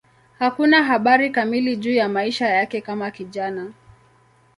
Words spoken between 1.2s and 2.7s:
kamili juu ya maisha